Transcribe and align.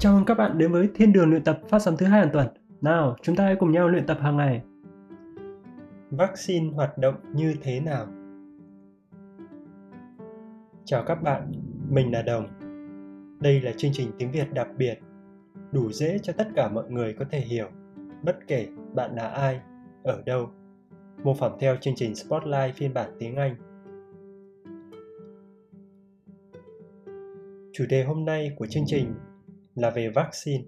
Chào 0.00 0.14
mừng 0.14 0.24
các 0.24 0.34
bạn 0.34 0.58
đến 0.58 0.72
với 0.72 0.88
Thiên 0.94 1.12
đường 1.12 1.30
luyện 1.30 1.44
tập 1.44 1.60
phát 1.68 1.78
sóng 1.78 1.96
thứ 1.96 2.06
hai 2.06 2.20
hàng 2.20 2.30
tuần. 2.32 2.46
Nào, 2.80 3.16
chúng 3.22 3.36
ta 3.36 3.44
hãy 3.44 3.56
cùng 3.56 3.72
nhau 3.72 3.88
luyện 3.88 4.06
tập 4.06 4.18
hàng 4.20 4.36
ngày. 4.36 4.62
Vaccine 6.10 6.70
hoạt 6.74 6.98
động 6.98 7.14
như 7.34 7.54
thế 7.62 7.80
nào? 7.80 8.06
Chào 10.84 11.04
các 11.06 11.22
bạn, 11.22 11.52
mình 11.88 12.12
là 12.12 12.22
Đồng. 12.22 12.46
Đây 13.40 13.60
là 13.60 13.72
chương 13.76 13.90
trình 13.94 14.10
tiếng 14.18 14.32
Việt 14.32 14.52
đặc 14.52 14.68
biệt, 14.76 14.98
đủ 15.72 15.92
dễ 15.92 16.18
cho 16.18 16.32
tất 16.32 16.48
cả 16.54 16.68
mọi 16.68 16.90
người 16.90 17.14
có 17.18 17.24
thể 17.30 17.40
hiểu, 17.40 17.66
bất 18.22 18.38
kể 18.46 18.68
bạn 18.94 19.14
là 19.14 19.28
ai, 19.28 19.60
ở 20.02 20.22
đâu. 20.26 20.50
Mô 21.24 21.34
phỏng 21.34 21.56
theo 21.60 21.76
chương 21.76 21.94
trình 21.96 22.14
Spotlight 22.14 22.76
phiên 22.76 22.94
bản 22.94 23.10
tiếng 23.18 23.36
Anh. 23.36 23.56
Chủ 27.72 27.84
đề 27.88 28.04
hôm 28.04 28.24
nay 28.24 28.52
của 28.58 28.66
chương 28.66 28.84
trình 28.86 29.14
là 29.74 29.90
về 29.90 30.08
vaccine. 30.08 30.64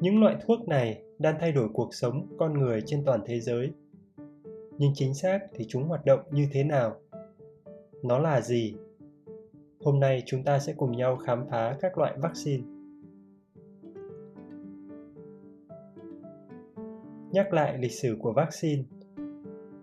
Những 0.00 0.20
loại 0.20 0.36
thuốc 0.46 0.68
này 0.68 1.02
đang 1.18 1.36
thay 1.40 1.52
đổi 1.52 1.68
cuộc 1.74 1.94
sống 1.94 2.26
con 2.38 2.58
người 2.58 2.82
trên 2.86 3.04
toàn 3.04 3.20
thế 3.26 3.40
giới. 3.40 3.72
Nhưng 4.78 4.92
chính 4.94 5.14
xác 5.14 5.40
thì 5.54 5.64
chúng 5.68 5.84
hoạt 5.84 6.04
động 6.04 6.20
như 6.30 6.48
thế 6.52 6.64
nào? 6.64 7.00
Nó 8.02 8.18
là 8.18 8.40
gì? 8.40 8.76
Hôm 9.80 10.00
nay 10.00 10.22
chúng 10.26 10.44
ta 10.44 10.58
sẽ 10.58 10.72
cùng 10.76 10.92
nhau 10.92 11.16
khám 11.16 11.46
phá 11.50 11.76
các 11.80 11.98
loại 11.98 12.14
vaccine. 12.18 12.62
Nhắc 17.32 17.52
lại 17.52 17.78
lịch 17.78 17.92
sử 17.92 18.16
của 18.20 18.32
vaccine. 18.32 18.82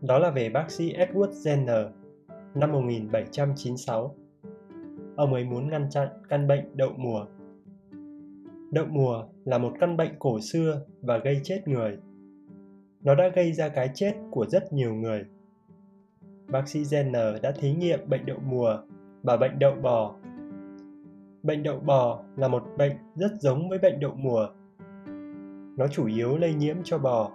Đó 0.01 0.19
là 0.19 0.31
về 0.31 0.49
bác 0.49 0.71
sĩ 0.71 0.93
Edward 0.93 1.31
Jenner, 1.31 1.89
năm 2.55 2.71
1796. 2.71 4.15
Ông 5.15 5.33
ấy 5.33 5.43
muốn 5.43 5.69
ngăn 5.69 5.89
chặn 5.89 6.07
căn 6.29 6.47
bệnh 6.47 6.77
đậu 6.77 6.93
mùa 6.97 7.25
Đậu 8.71 8.85
mùa 8.85 9.23
là 9.45 9.57
một 9.57 9.73
căn 9.79 9.97
bệnh 9.97 10.11
cổ 10.19 10.39
xưa 10.39 10.81
và 11.01 11.17
gây 11.17 11.39
chết 11.43 11.67
người. 11.67 11.97
Nó 13.01 13.15
đã 13.15 13.27
gây 13.35 13.53
ra 13.53 13.69
cái 13.69 13.89
chết 13.93 14.13
của 14.31 14.45
rất 14.45 14.73
nhiều 14.73 14.93
người. 14.93 15.25
Bác 16.47 16.67
sĩ 16.67 16.83
Jenner 16.83 17.41
đã 17.41 17.51
thí 17.51 17.73
nghiệm 17.73 17.99
bệnh 18.09 18.25
đậu 18.25 18.37
mùa 18.45 18.77
và 19.23 19.37
bệnh 19.37 19.59
đậu 19.59 19.75
bò. 19.75 20.15
Bệnh 21.43 21.63
đậu 21.63 21.79
bò 21.79 22.23
là 22.35 22.47
một 22.47 22.63
bệnh 22.77 22.91
rất 23.15 23.31
giống 23.39 23.69
với 23.69 23.79
bệnh 23.79 23.99
đậu 23.99 24.13
mùa. 24.15 24.47
Nó 25.77 25.87
chủ 25.87 26.07
yếu 26.07 26.37
lây 26.37 26.53
nhiễm 26.53 26.75
cho 26.83 26.97
bò, 26.97 27.31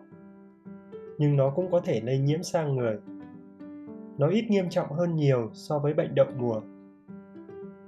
nhưng 1.19 1.37
nó 1.37 1.51
cũng 1.51 1.71
có 1.71 1.81
thể 1.81 2.01
lây 2.01 2.19
nhiễm 2.19 2.43
sang 2.43 2.77
người. 2.77 2.99
Nó 4.19 4.29
ít 4.29 4.45
nghiêm 4.49 4.69
trọng 4.69 4.93
hơn 4.93 5.17
nhiều 5.17 5.51
so 5.53 5.79
với 5.79 5.95
bệnh 5.95 6.15
đậu 6.15 6.27
mùa. 6.39 6.61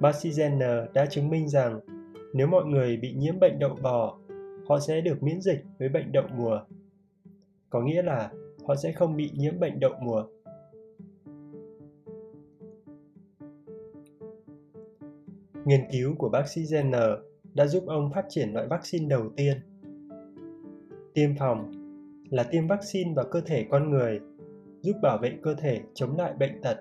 Bác 0.00 0.14
sĩ 0.14 0.30
Jenner 0.30 0.86
đã 0.92 1.06
chứng 1.06 1.30
minh 1.30 1.48
rằng 1.48 1.80
nếu 2.34 2.46
mọi 2.46 2.64
người 2.64 2.96
bị 2.96 3.14
nhiễm 3.14 3.40
bệnh 3.40 3.58
đậu 3.58 3.78
bò, 3.82 4.18
họ 4.68 4.78
sẽ 4.80 5.00
được 5.00 5.22
miễn 5.22 5.40
dịch 5.40 5.64
với 5.78 5.88
bệnh 5.88 6.12
đậu 6.12 6.24
mùa. 6.36 6.60
Có 7.70 7.80
nghĩa 7.82 8.02
là 8.02 8.32
họ 8.66 8.74
sẽ 8.76 8.92
không 8.92 9.16
bị 9.16 9.30
nhiễm 9.34 9.60
bệnh 9.60 9.80
đậu 9.80 9.92
mùa. 10.00 10.24
Nghiên 15.64 15.80
cứu 15.92 16.14
của 16.18 16.28
bác 16.28 16.48
sĩ 16.48 16.62
Jenner 16.62 17.16
đã 17.54 17.66
giúp 17.66 17.84
ông 17.86 18.10
phát 18.14 18.24
triển 18.28 18.52
loại 18.52 18.66
vaccine 18.66 19.06
đầu 19.08 19.30
tiên. 19.36 19.56
Tiêm 21.14 21.30
phòng 21.38 21.72
là 22.30 22.42
tiêm 22.42 22.66
vaccine 22.66 23.12
vào 23.16 23.24
cơ 23.30 23.40
thể 23.40 23.66
con 23.70 23.90
người, 23.90 24.20
giúp 24.80 24.96
bảo 25.02 25.18
vệ 25.18 25.32
cơ 25.42 25.54
thể 25.54 25.80
chống 25.94 26.16
lại 26.16 26.34
bệnh 26.38 26.62
tật 26.62 26.76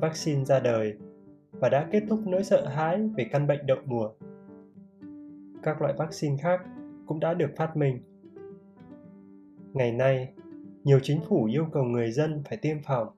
vaccine 0.00 0.44
ra 0.44 0.60
đời 0.60 0.96
và 1.52 1.68
đã 1.68 1.88
kết 1.92 2.02
thúc 2.08 2.20
nỗi 2.26 2.44
sợ 2.44 2.66
hãi 2.66 3.08
về 3.16 3.24
căn 3.24 3.46
bệnh 3.46 3.66
đậu 3.66 3.78
mùa. 3.84 4.10
Các 5.62 5.82
loại 5.82 5.94
vaccine 5.98 6.36
khác 6.36 6.60
cũng 7.06 7.20
đã 7.20 7.34
được 7.34 7.50
phát 7.56 7.76
minh. 7.76 7.98
Ngày 9.72 9.92
nay, 9.92 10.32
nhiều 10.84 11.00
chính 11.02 11.20
phủ 11.28 11.44
yêu 11.44 11.66
cầu 11.72 11.84
người 11.84 12.10
dân 12.10 12.42
phải 12.48 12.58
tiêm 12.58 12.76
phòng 12.82 13.08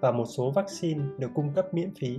và 0.00 0.12
một 0.12 0.24
số 0.24 0.50
vaccine 0.50 1.04
được 1.18 1.30
cung 1.34 1.52
cấp 1.54 1.74
miễn 1.74 1.90
phí. 2.00 2.18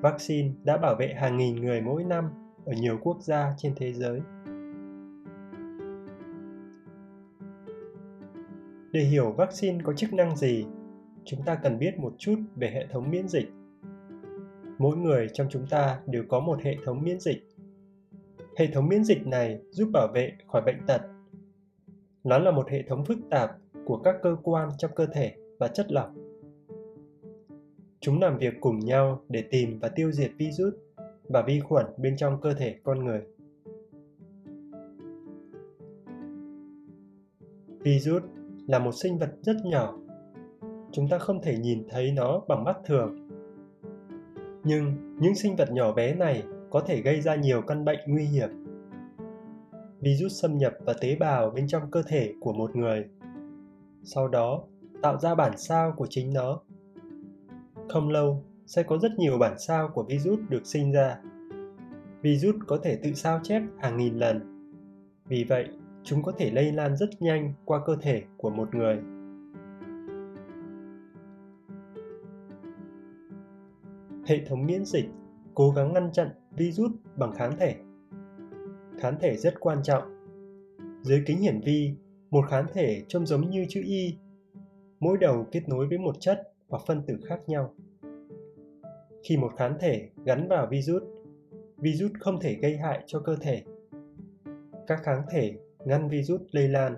Vaccine 0.00 0.50
đã 0.64 0.76
bảo 0.76 0.94
vệ 0.94 1.14
hàng 1.14 1.36
nghìn 1.36 1.56
người 1.56 1.80
mỗi 1.80 2.04
năm 2.04 2.30
ở 2.64 2.72
nhiều 2.72 2.98
quốc 3.02 3.20
gia 3.20 3.54
trên 3.58 3.72
thế 3.76 3.92
giới. 3.92 4.20
Để 8.92 9.00
hiểu 9.00 9.32
vaccine 9.32 9.78
có 9.84 9.92
chức 9.92 10.12
năng 10.12 10.36
gì 10.36 10.66
chúng 11.28 11.42
ta 11.42 11.54
cần 11.62 11.78
biết 11.78 11.98
một 11.98 12.14
chút 12.18 12.36
về 12.56 12.70
hệ 12.70 12.86
thống 12.90 13.10
miễn 13.10 13.28
dịch. 13.28 13.48
Mỗi 14.78 14.96
người 14.96 15.28
trong 15.32 15.46
chúng 15.50 15.66
ta 15.70 16.00
đều 16.06 16.24
có 16.28 16.40
một 16.40 16.62
hệ 16.62 16.76
thống 16.84 17.02
miễn 17.02 17.20
dịch. 17.20 17.48
Hệ 18.56 18.66
thống 18.72 18.88
miễn 18.88 19.04
dịch 19.04 19.26
này 19.26 19.60
giúp 19.70 19.90
bảo 19.92 20.08
vệ 20.14 20.32
khỏi 20.46 20.62
bệnh 20.66 20.86
tật. 20.86 21.00
Nó 22.24 22.38
là 22.38 22.50
một 22.50 22.68
hệ 22.70 22.82
thống 22.82 23.04
phức 23.04 23.18
tạp 23.30 23.50
của 23.84 23.96
các 23.96 24.16
cơ 24.22 24.36
quan 24.42 24.68
trong 24.78 24.90
cơ 24.96 25.06
thể 25.06 25.34
và 25.58 25.68
chất 25.68 25.92
lỏng. 25.92 26.14
Chúng 28.00 28.20
làm 28.20 28.38
việc 28.38 28.54
cùng 28.60 28.78
nhau 28.78 29.22
để 29.28 29.44
tìm 29.50 29.78
và 29.78 29.88
tiêu 29.88 30.12
diệt 30.12 30.30
virus 30.38 30.74
và 31.22 31.42
vi 31.42 31.60
khuẩn 31.60 31.86
bên 31.96 32.16
trong 32.16 32.40
cơ 32.40 32.54
thể 32.54 32.76
con 32.82 33.04
người. 33.04 33.22
Virus 37.78 38.22
là 38.66 38.78
một 38.78 38.92
sinh 38.92 39.18
vật 39.18 39.30
rất 39.42 39.56
nhỏ 39.64 39.98
chúng 40.92 41.08
ta 41.08 41.18
không 41.18 41.42
thể 41.42 41.58
nhìn 41.58 41.86
thấy 41.88 42.12
nó 42.12 42.40
bằng 42.48 42.64
mắt 42.64 42.76
thường. 42.84 43.28
Nhưng 44.64 44.92
những 45.20 45.34
sinh 45.34 45.56
vật 45.56 45.72
nhỏ 45.72 45.92
bé 45.92 46.14
này 46.14 46.42
có 46.70 46.80
thể 46.80 47.00
gây 47.02 47.20
ra 47.20 47.34
nhiều 47.34 47.62
căn 47.62 47.84
bệnh 47.84 47.98
nguy 48.06 48.24
hiểm. 48.24 48.48
Virus 50.00 50.42
xâm 50.42 50.58
nhập 50.58 50.72
vào 50.84 50.94
tế 51.00 51.16
bào 51.16 51.50
bên 51.50 51.68
trong 51.68 51.90
cơ 51.90 52.02
thể 52.02 52.32
của 52.40 52.52
một 52.52 52.76
người. 52.76 53.04
Sau 54.02 54.28
đó, 54.28 54.62
tạo 55.02 55.18
ra 55.18 55.34
bản 55.34 55.58
sao 55.58 55.92
của 55.96 56.06
chính 56.10 56.32
nó. 56.34 56.60
Không 57.88 58.08
lâu, 58.08 58.44
sẽ 58.66 58.82
có 58.82 58.98
rất 58.98 59.12
nhiều 59.18 59.38
bản 59.38 59.58
sao 59.58 59.88
của 59.94 60.02
virus 60.02 60.40
được 60.48 60.66
sinh 60.66 60.92
ra. 60.92 61.18
Virus 62.22 62.54
có 62.66 62.78
thể 62.82 62.98
tự 63.02 63.12
sao 63.12 63.40
chép 63.42 63.62
hàng 63.78 63.96
nghìn 63.96 64.14
lần. 64.14 64.40
Vì 65.26 65.44
vậy, 65.44 65.68
chúng 66.02 66.22
có 66.22 66.32
thể 66.38 66.50
lây 66.50 66.72
lan 66.72 66.96
rất 66.96 67.22
nhanh 67.22 67.52
qua 67.64 67.80
cơ 67.86 67.96
thể 68.00 68.22
của 68.36 68.50
một 68.50 68.74
người. 68.74 68.98
Hệ 74.28 74.40
thống 74.46 74.66
miễn 74.66 74.84
dịch 74.84 75.04
cố 75.54 75.70
gắng 75.70 75.92
ngăn 75.92 76.12
chặn 76.12 76.28
virus 76.50 76.92
bằng 77.16 77.32
kháng 77.32 77.56
thể. 77.58 77.74
Kháng 78.98 79.16
thể 79.20 79.36
rất 79.36 79.54
quan 79.60 79.82
trọng. 79.82 80.02
Dưới 81.02 81.22
kính 81.26 81.38
hiển 81.38 81.60
vi, 81.60 81.94
một 82.30 82.44
kháng 82.48 82.66
thể 82.72 83.02
trông 83.08 83.26
giống 83.26 83.50
như 83.50 83.66
chữ 83.68 83.82
Y, 83.84 84.16
mỗi 85.00 85.18
đầu 85.18 85.46
kết 85.52 85.68
nối 85.68 85.86
với 85.86 85.98
một 85.98 86.20
chất 86.20 86.52
hoặc 86.68 86.82
phân 86.86 87.02
tử 87.06 87.18
khác 87.24 87.40
nhau. 87.46 87.74
Khi 89.22 89.36
một 89.36 89.52
kháng 89.56 89.76
thể 89.80 90.08
gắn 90.24 90.48
vào 90.48 90.66
virus, 90.70 91.02
virus 91.76 92.12
không 92.20 92.40
thể 92.40 92.54
gây 92.54 92.76
hại 92.76 93.02
cho 93.06 93.20
cơ 93.20 93.36
thể. 93.36 93.62
Các 94.86 95.00
kháng 95.02 95.22
thể 95.30 95.54
ngăn 95.84 96.08
virus 96.08 96.40
lây 96.50 96.68
lan. 96.68 96.96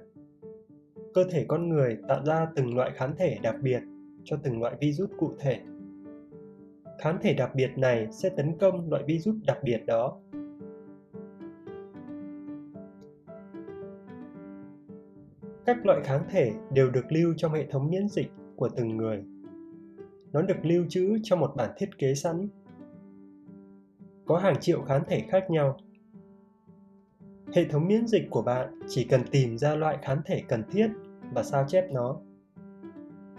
Cơ 1.15 1.25
thể 1.31 1.45
con 1.49 1.69
người 1.69 1.99
tạo 2.09 2.25
ra 2.25 2.49
từng 2.57 2.77
loại 2.77 2.91
kháng 2.95 3.15
thể 3.17 3.39
đặc 3.43 3.57
biệt 3.63 3.81
cho 4.25 4.37
từng 4.43 4.61
loại 4.61 4.77
virus 4.81 5.11
cụ 5.19 5.33
thể 5.39 5.61
kháng 7.01 7.19
thể 7.23 7.35
đặc 7.35 7.55
biệt 7.55 7.71
này 7.79 8.09
sẽ 8.11 8.29
tấn 8.29 8.59
công 8.59 8.91
loại 8.91 9.03
virus 9.07 9.37
đặc 9.47 9.59
biệt 9.63 9.87
đó. 9.87 10.21
Các 15.67 15.87
loại 15.87 16.01
kháng 16.05 16.25
thể 16.31 16.53
đều 16.73 16.91
được 16.91 17.13
lưu 17.13 17.35
trong 17.37 17.53
hệ 17.53 17.67
thống 17.67 17.91
miễn 17.91 18.09
dịch 18.09 18.31
của 18.57 18.69
từng 18.69 18.97
người. 18.97 19.25
Nó 20.33 20.43
được 20.43 20.57
lưu 20.63 20.85
trữ 20.89 21.19
trong 21.23 21.41
một 21.41 21.53
bản 21.57 21.71
thiết 21.77 21.99
kế 21.99 22.15
sẵn. 22.15 22.49
Có 24.25 24.39
hàng 24.39 24.61
triệu 24.61 24.83
kháng 24.83 25.05
thể 25.09 25.25
khác 25.29 25.51
nhau. 25.51 25.77
Hệ 27.55 27.65
thống 27.65 27.89
miễn 27.89 28.07
dịch 28.07 28.27
của 28.31 28.43
bạn 28.43 28.81
chỉ 28.89 29.05
cần 29.05 29.21
tìm 29.31 29.59
ra 29.59 29.75
loại 29.75 29.99
kháng 30.03 30.23
thể 30.27 30.43
cần 30.49 30.63
thiết 30.71 30.89
và 31.35 31.43
sao 31.43 31.65
chép 31.69 31.93
nó. 31.93 32.21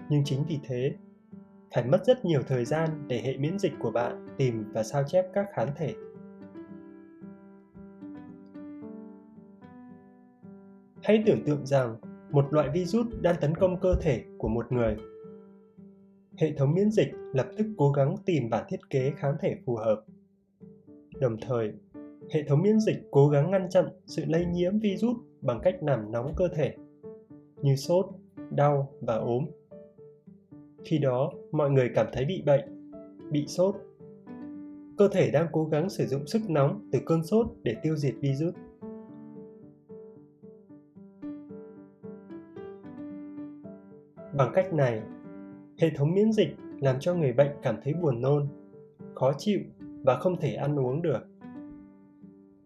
Nhưng 0.09 0.23
chính 0.25 0.43
vì 0.47 0.59
thế, 0.63 0.95
phải 1.73 1.85
mất 1.85 2.05
rất 2.05 2.25
nhiều 2.25 2.41
thời 2.47 2.65
gian 2.65 2.89
để 3.07 3.21
hệ 3.21 3.37
miễn 3.37 3.59
dịch 3.59 3.73
của 3.79 3.91
bạn 3.91 4.27
tìm 4.37 4.63
và 4.73 4.83
sao 4.83 5.03
chép 5.07 5.25
các 5.33 5.45
kháng 5.53 5.71
thể. 5.75 5.93
Hãy 11.03 11.23
tưởng 11.25 11.43
tượng 11.45 11.65
rằng 11.65 11.95
một 12.31 12.53
loại 12.53 12.69
virus 12.69 13.07
đang 13.21 13.35
tấn 13.41 13.55
công 13.55 13.79
cơ 13.79 13.95
thể 14.01 14.23
của 14.37 14.47
một 14.47 14.71
người. 14.71 14.97
Hệ 16.37 16.51
thống 16.57 16.73
miễn 16.73 16.91
dịch 16.91 17.11
lập 17.33 17.47
tức 17.57 17.67
cố 17.77 17.91
gắng 17.91 18.15
tìm 18.25 18.49
bản 18.49 18.65
thiết 18.69 18.89
kế 18.89 19.11
kháng 19.17 19.35
thể 19.41 19.55
phù 19.65 19.75
hợp. 19.75 20.03
Đồng 21.19 21.37
thời, 21.41 21.73
hệ 22.33 22.43
thống 22.43 22.61
miễn 22.61 22.79
dịch 22.79 22.97
cố 23.11 23.29
gắng 23.29 23.51
ngăn 23.51 23.69
chặn 23.69 23.85
sự 24.05 24.23
lây 24.27 24.45
nhiễm 24.45 24.79
virus 24.79 25.17
bằng 25.41 25.59
cách 25.63 25.75
làm 25.81 26.11
nóng 26.11 26.33
cơ 26.35 26.47
thể, 26.55 26.75
như 27.61 27.75
sốt, 27.75 28.05
đau 28.49 28.93
và 29.01 29.15
ốm 29.15 29.45
khi 30.85 30.97
đó 30.97 31.31
mọi 31.51 31.69
người 31.69 31.91
cảm 31.95 32.07
thấy 32.13 32.25
bị 32.25 32.43
bệnh 32.45 32.91
bị 33.31 33.45
sốt. 33.47 33.75
Cơ 34.97 35.07
thể 35.07 35.31
đang 35.31 35.47
cố 35.51 35.65
gắng 35.65 35.89
sử 35.89 36.05
dụng 36.05 36.27
sức 36.27 36.41
nóng 36.49 36.89
từ 36.91 36.99
cơn 37.05 37.23
sốt 37.23 37.47
để 37.63 37.75
tiêu 37.83 37.95
diệt 37.95 38.13
virus. 38.21 38.55
Bằng 44.37 44.51
cách 44.53 44.73
này, 44.73 45.01
hệ 45.77 45.89
thống 45.95 46.13
miễn 46.13 46.31
dịch 46.31 46.55
làm 46.79 46.95
cho 46.99 47.15
người 47.15 47.33
bệnh 47.33 47.51
cảm 47.61 47.75
thấy 47.83 47.93
buồn 47.93 48.21
nôn, 48.21 48.47
khó 49.15 49.33
chịu 49.37 49.59
và 50.03 50.17
không 50.19 50.39
thể 50.39 50.53
ăn 50.53 50.79
uống 50.79 51.01
được. 51.01 51.19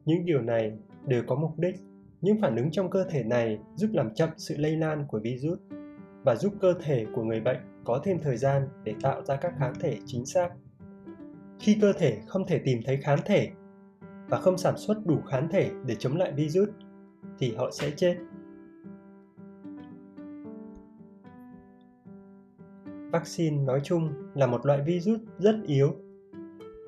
Những 0.06 0.26
điều 0.26 0.42
này 0.42 0.78
đều 1.08 1.24
có 1.28 1.36
mục 1.36 1.60
đích, 1.60 1.76
những 2.22 2.42
phản 2.42 2.56
ứng 2.56 2.72
trong 2.72 2.90
cơ 2.90 3.06
thể 3.10 3.24
này 3.24 3.60
giúp 3.76 3.90
làm 3.94 4.14
chậm 4.14 4.30
sự 4.38 4.56
lây 4.58 4.76
lan 4.76 5.06
của 5.08 5.20
virus 5.20 5.60
và 6.24 6.36
giúp 6.36 6.54
cơ 6.62 6.74
thể 6.84 7.06
của 7.16 7.24
người 7.24 7.42
bệnh 7.42 7.75
có 7.86 8.02
thêm 8.04 8.20
thời 8.20 8.38
gian 8.38 8.68
để 8.84 8.96
tạo 9.02 9.24
ra 9.24 9.36
các 9.36 9.54
kháng 9.60 9.74
thể 9.80 9.98
chính 10.06 10.26
xác. 10.26 10.50
Khi 11.60 11.78
cơ 11.82 11.94
thể 11.94 12.18
không 12.28 12.48
thể 12.48 12.60
tìm 12.66 12.80
thấy 12.86 12.98
kháng 12.98 13.20
thể 13.26 13.50
và 14.28 14.40
không 14.40 14.58
sản 14.58 14.78
xuất 14.78 15.06
đủ 15.06 15.22
kháng 15.22 15.48
thể 15.52 15.72
để 15.86 15.96
chống 15.96 16.18
lại 16.18 16.32
virus, 16.32 16.70
thì 17.40 17.56
họ 17.56 17.72
sẽ 17.72 17.92
chết. 17.92 18.18
Vaccine 23.12 23.64
nói 23.64 23.80
chung 23.84 24.14
là 24.34 24.48
một 24.48 24.66
loại 24.66 24.82
virus 24.82 25.20
rất 25.40 25.56
yếu. 25.68 25.96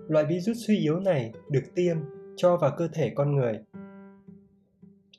Loại 0.07 0.25
virus 0.25 0.57
suy 0.67 0.77
yếu 0.77 0.99
này 0.99 1.33
được 1.51 1.63
tiêm 1.75 1.97
cho 2.35 2.57
vào 2.57 2.71
cơ 2.77 2.87
thể 2.87 3.11
con 3.15 3.35
người 3.35 3.59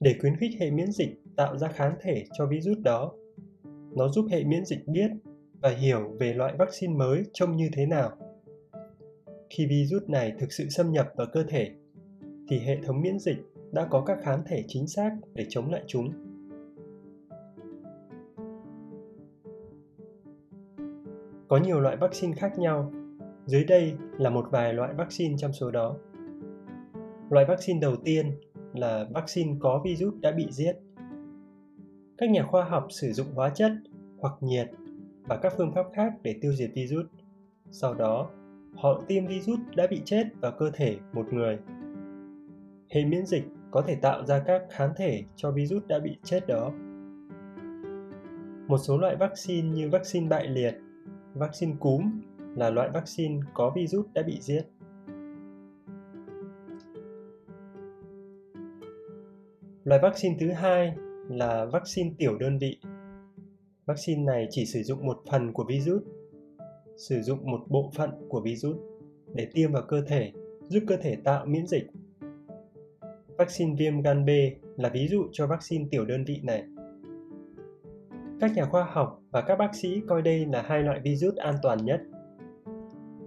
để 0.00 0.16
khuyến 0.20 0.36
khích 0.36 0.50
hệ 0.60 0.70
miễn 0.70 0.92
dịch 0.92 1.22
tạo 1.36 1.58
ra 1.58 1.68
kháng 1.68 1.96
thể 2.00 2.24
cho 2.38 2.46
virus 2.46 2.78
đó. 2.78 3.12
Nó 3.96 4.08
giúp 4.08 4.26
hệ 4.30 4.44
miễn 4.44 4.64
dịch 4.64 4.86
biết 4.86 5.10
và 5.62 5.70
hiểu 5.70 6.16
về 6.20 6.34
loại 6.34 6.54
vaccine 6.58 6.94
mới 6.94 7.24
trông 7.32 7.56
như 7.56 7.68
thế 7.72 7.86
nào. 7.86 8.10
Khi 9.50 9.66
virus 9.66 10.02
này 10.08 10.32
thực 10.38 10.52
sự 10.52 10.68
xâm 10.68 10.92
nhập 10.92 11.12
vào 11.16 11.26
cơ 11.32 11.44
thể, 11.48 11.70
thì 12.48 12.58
hệ 12.58 12.76
thống 12.82 13.00
miễn 13.00 13.18
dịch 13.18 13.38
đã 13.72 13.86
có 13.90 14.04
các 14.06 14.18
kháng 14.22 14.42
thể 14.46 14.64
chính 14.68 14.86
xác 14.86 15.10
để 15.34 15.46
chống 15.48 15.70
lại 15.70 15.82
chúng. 15.86 16.12
Có 21.48 21.56
nhiều 21.56 21.80
loại 21.80 21.96
vaccine 21.96 22.32
khác 22.32 22.58
nhau. 22.58 22.92
Dưới 23.46 23.64
đây 23.64 23.92
là 24.18 24.30
một 24.30 24.46
vài 24.50 24.74
loại 24.74 24.94
vaccine 24.94 25.34
trong 25.38 25.52
số 25.52 25.70
đó. 25.70 25.96
Loại 27.30 27.44
vaccine 27.48 27.80
đầu 27.80 27.96
tiên 28.04 28.30
là 28.74 29.06
vaccine 29.14 29.56
có 29.60 29.82
virus 29.84 30.14
đã 30.20 30.30
bị 30.30 30.46
giết. 30.50 30.72
Các 32.18 32.30
nhà 32.30 32.46
khoa 32.50 32.64
học 32.64 32.86
sử 32.90 33.12
dụng 33.12 33.26
hóa 33.34 33.50
chất 33.54 33.72
hoặc 34.20 34.32
nhiệt 34.40 34.68
và 35.28 35.36
các 35.36 35.52
phương 35.56 35.72
pháp 35.74 35.86
khác 35.94 36.12
để 36.22 36.34
tiêu 36.40 36.52
diệt 36.52 36.70
virus. 36.74 37.06
Sau 37.70 37.94
đó, 37.94 38.30
họ 38.74 39.02
tiêm 39.08 39.26
virus 39.26 39.58
đã 39.76 39.86
bị 39.90 40.02
chết 40.04 40.24
vào 40.40 40.52
cơ 40.58 40.70
thể 40.74 40.96
một 41.12 41.32
người. 41.32 41.58
Hệ 42.90 43.04
miễn 43.04 43.26
dịch 43.26 43.44
có 43.70 43.82
thể 43.86 43.94
tạo 43.94 44.26
ra 44.26 44.42
các 44.46 44.62
kháng 44.70 44.92
thể 44.96 45.24
cho 45.36 45.50
virus 45.50 45.86
đã 45.86 45.98
bị 45.98 46.16
chết 46.24 46.46
đó. 46.46 46.72
Một 48.68 48.78
số 48.78 48.98
loại 48.98 49.16
vaccine 49.16 49.68
như 49.68 49.90
vaccine 49.90 50.28
bại 50.28 50.46
liệt, 50.48 50.74
vaccine 51.34 51.74
cúm 51.80 52.02
là 52.56 52.70
loại 52.70 52.90
vaccine 52.94 53.40
có 53.54 53.72
virus 53.76 54.06
đã 54.14 54.22
bị 54.22 54.38
giết. 54.40 54.62
Loại 59.84 60.00
vaccine 60.02 60.36
thứ 60.40 60.52
hai 60.52 60.96
là 61.28 61.64
vaccine 61.64 62.10
tiểu 62.18 62.38
đơn 62.38 62.58
vị 62.58 62.78
Vaccine 63.88 64.22
này 64.22 64.46
chỉ 64.50 64.64
sử 64.66 64.82
dụng 64.82 65.06
một 65.06 65.18
phần 65.30 65.52
của 65.52 65.64
virus, 65.64 66.02
sử 66.96 67.22
dụng 67.22 67.50
một 67.50 67.60
bộ 67.68 67.90
phận 67.94 68.10
của 68.28 68.40
virus 68.40 68.76
để 69.34 69.48
tiêm 69.54 69.72
vào 69.72 69.82
cơ 69.88 70.02
thể, 70.06 70.32
giúp 70.68 70.82
cơ 70.86 70.96
thể 70.96 71.16
tạo 71.24 71.46
miễn 71.46 71.66
dịch. 71.66 71.86
Vaccine 73.38 73.74
viêm 73.78 74.00
gan 74.00 74.26
B 74.26 74.28
là 74.76 74.88
ví 74.88 75.08
dụ 75.08 75.24
cho 75.32 75.46
vaccine 75.46 75.84
tiểu 75.90 76.04
đơn 76.04 76.24
vị 76.24 76.40
này. 76.42 76.64
Các 78.40 78.56
nhà 78.56 78.64
khoa 78.64 78.84
học 78.84 79.22
và 79.30 79.40
các 79.40 79.56
bác 79.56 79.74
sĩ 79.74 80.00
coi 80.08 80.22
đây 80.22 80.46
là 80.46 80.62
hai 80.62 80.82
loại 80.82 81.00
virus 81.04 81.36
an 81.36 81.54
toàn 81.62 81.84
nhất. 81.84 82.00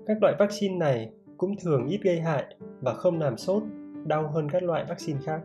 Các 0.08 0.18
loại 0.22 0.36
vaccine 0.40 0.78
này 0.78 1.12
cũng 1.38 1.56
thường 1.63 1.88
ít 1.88 2.00
gây 2.04 2.19
hại 2.19 2.56
và 2.81 2.94
không 2.94 3.19
làm 3.19 3.38
sốt, 3.38 3.63
đau 4.06 4.28
hơn 4.28 4.50
các 4.52 4.63
loại 4.63 4.86
vaccine 4.90 5.19
khác. 5.24 5.42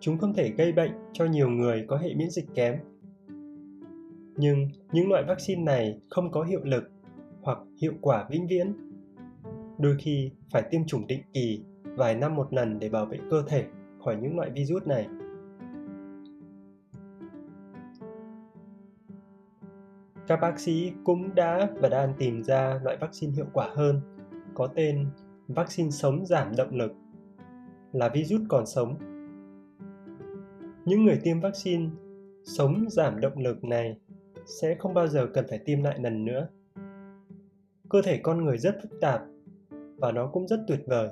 Chúng 0.00 0.18
không 0.18 0.34
thể 0.34 0.48
gây 0.48 0.72
bệnh 0.72 0.90
cho 1.12 1.24
nhiều 1.24 1.48
người 1.48 1.84
có 1.88 1.96
hệ 1.96 2.14
miễn 2.14 2.30
dịch 2.30 2.46
kém 2.54 2.78
nhưng 4.36 4.68
những 4.92 5.08
loại 5.08 5.24
vaccine 5.28 5.62
này 5.62 6.00
không 6.10 6.30
có 6.30 6.42
hiệu 6.42 6.60
lực 6.64 6.84
hoặc 7.42 7.58
hiệu 7.82 7.92
quả 8.00 8.26
vĩnh 8.30 8.46
viễn. 8.46 8.72
Đôi 9.78 9.96
khi 9.98 10.30
phải 10.50 10.62
tiêm 10.70 10.84
chủng 10.86 11.06
định 11.06 11.22
kỳ 11.32 11.64
vài 11.84 12.14
năm 12.14 12.36
một 12.36 12.52
lần 12.52 12.78
để 12.78 12.88
bảo 12.88 13.06
vệ 13.06 13.18
cơ 13.30 13.42
thể 13.48 13.64
khỏi 14.04 14.16
những 14.16 14.36
loại 14.36 14.50
virus 14.50 14.82
này. 14.86 15.08
Các 20.26 20.40
bác 20.40 20.58
sĩ 20.58 20.92
cũng 21.04 21.34
đã 21.34 21.68
và 21.80 21.88
đang 21.88 22.14
tìm 22.18 22.42
ra 22.42 22.80
loại 22.84 22.96
vaccine 23.00 23.32
hiệu 23.32 23.46
quả 23.52 23.70
hơn, 23.74 24.00
có 24.54 24.66
tên 24.66 25.06
vaccine 25.48 25.90
sống 25.90 26.26
giảm 26.26 26.56
động 26.56 26.74
lực, 26.74 26.92
là 27.92 28.08
virus 28.08 28.40
còn 28.48 28.66
sống. 28.66 28.98
Những 30.84 31.04
người 31.04 31.20
tiêm 31.22 31.40
vaccine 31.40 31.90
sống 32.44 32.84
giảm 32.90 33.20
động 33.20 33.38
lực 33.38 33.64
này 33.64 33.96
sẽ 34.46 34.74
không 34.74 34.94
bao 34.94 35.06
giờ 35.06 35.26
cần 35.34 35.44
phải 35.48 35.58
tiêm 35.58 35.82
lại 35.82 35.98
lần 35.98 36.24
nữa. 36.24 36.48
Cơ 37.88 38.02
thể 38.02 38.20
con 38.22 38.44
người 38.44 38.58
rất 38.58 38.76
phức 38.82 39.00
tạp 39.00 39.22
và 39.96 40.12
nó 40.12 40.26
cũng 40.26 40.48
rất 40.48 40.60
tuyệt 40.68 40.80
vời. 40.86 41.08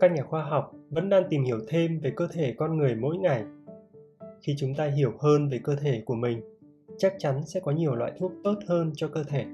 Các 0.00 0.12
nhà 0.12 0.22
khoa 0.22 0.44
học 0.44 0.72
vẫn 0.90 1.08
đang 1.08 1.22
tìm 1.30 1.44
hiểu 1.44 1.58
thêm 1.68 2.00
về 2.00 2.12
cơ 2.16 2.28
thể 2.32 2.54
con 2.58 2.76
người 2.76 2.94
mỗi 2.94 3.18
ngày. 3.18 3.44
Khi 4.42 4.54
chúng 4.58 4.74
ta 4.74 4.84
hiểu 4.84 5.12
hơn 5.18 5.48
về 5.48 5.60
cơ 5.64 5.76
thể 5.76 6.02
của 6.06 6.14
mình, 6.14 6.40
chắc 6.98 7.14
chắn 7.18 7.46
sẽ 7.46 7.60
có 7.60 7.72
nhiều 7.72 7.94
loại 7.94 8.12
thuốc 8.18 8.32
tốt 8.44 8.58
hơn 8.66 8.92
cho 8.96 9.08
cơ 9.08 9.24
thể. 9.24 9.44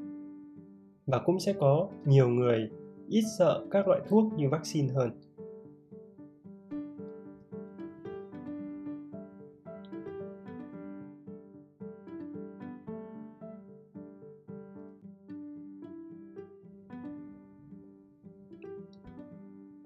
Và 1.06 1.18
cũng 1.18 1.40
sẽ 1.40 1.52
có 1.52 1.88
nhiều 2.04 2.28
người 2.28 2.70
ít 3.08 3.22
sợ 3.38 3.66
các 3.70 3.88
loại 3.88 4.00
thuốc 4.08 4.32
như 4.36 4.48
vaccine 4.48 4.88
hơn. 4.92 5.10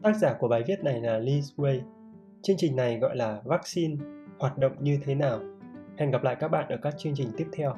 Tác 0.02 0.17
giả 0.17 0.35
của 0.38 0.49
bài 0.49 0.62
viết 0.67 0.85
này 0.85 1.00
là 1.00 1.19
Liz 1.19 1.43
Way. 1.57 1.81
Chương 2.43 2.57
trình 2.57 2.76
này 2.76 2.99
gọi 2.99 3.17
là 3.17 3.40
Vaccine, 3.45 3.97
hoạt 4.38 4.59
động 4.59 4.73
như 4.81 4.99
thế 5.05 5.14
nào? 5.14 5.40
Hẹn 5.97 6.11
gặp 6.11 6.23
lại 6.23 6.37
các 6.40 6.49
bạn 6.49 6.69
ở 6.69 6.76
các 6.83 6.95
chương 6.99 7.14
trình 7.17 7.28
tiếp 7.37 7.47
theo. 7.52 7.75